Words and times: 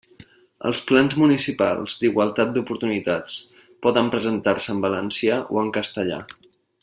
Els 0.69 0.79
plans 0.91 1.15
municipals 1.23 1.97
d'igualtat 2.03 2.55
d'oportunitats 2.55 3.37
poden 3.87 4.11
presentar-se 4.17 4.75
en 4.77 4.83
valencià 4.87 5.39
o 5.57 5.65
en 5.67 5.73
castellà. 5.81 6.23